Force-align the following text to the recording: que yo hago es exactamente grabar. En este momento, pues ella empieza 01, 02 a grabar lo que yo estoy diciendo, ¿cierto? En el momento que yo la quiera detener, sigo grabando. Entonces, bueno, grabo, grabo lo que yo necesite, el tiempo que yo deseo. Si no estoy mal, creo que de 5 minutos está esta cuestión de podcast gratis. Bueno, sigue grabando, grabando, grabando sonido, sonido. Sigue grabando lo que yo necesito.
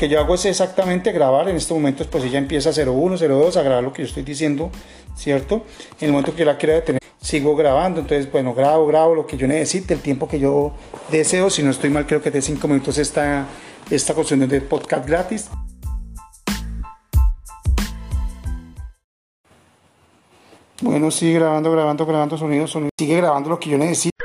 que 0.00 0.08
yo 0.08 0.18
hago 0.18 0.34
es 0.34 0.46
exactamente 0.46 1.12
grabar. 1.12 1.50
En 1.50 1.56
este 1.56 1.74
momento, 1.74 2.06
pues 2.10 2.24
ella 2.24 2.38
empieza 2.38 2.70
01, 2.70 3.18
02 3.18 3.58
a 3.58 3.62
grabar 3.62 3.84
lo 3.84 3.92
que 3.92 4.00
yo 4.00 4.08
estoy 4.08 4.22
diciendo, 4.22 4.70
¿cierto? 5.14 5.66
En 6.00 6.06
el 6.06 6.12
momento 6.12 6.32
que 6.32 6.38
yo 6.38 6.46
la 6.46 6.56
quiera 6.56 6.76
detener, 6.76 7.02
sigo 7.20 7.54
grabando. 7.54 8.00
Entonces, 8.00 8.32
bueno, 8.32 8.54
grabo, 8.54 8.86
grabo 8.86 9.14
lo 9.14 9.26
que 9.26 9.36
yo 9.36 9.46
necesite, 9.46 9.92
el 9.92 10.00
tiempo 10.00 10.26
que 10.26 10.40
yo 10.40 10.72
deseo. 11.10 11.50
Si 11.50 11.62
no 11.62 11.70
estoy 11.70 11.90
mal, 11.90 12.06
creo 12.06 12.22
que 12.22 12.30
de 12.30 12.40
5 12.40 12.66
minutos 12.66 12.96
está 12.96 13.46
esta 13.90 14.14
cuestión 14.14 14.48
de 14.48 14.60
podcast 14.62 15.06
gratis. 15.06 15.50
Bueno, 20.80 21.10
sigue 21.10 21.34
grabando, 21.34 21.70
grabando, 21.70 22.06
grabando 22.06 22.38
sonido, 22.38 22.66
sonido. 22.66 22.88
Sigue 22.98 23.16
grabando 23.16 23.50
lo 23.50 23.60
que 23.60 23.68
yo 23.68 23.76
necesito. 23.76 24.16